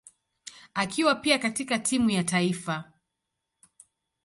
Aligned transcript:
akiwa 0.73 1.15
pia 1.15 1.39
katika 1.39 1.79
timu 1.79 2.09
ya 2.09 2.23
taifa. 2.23 2.91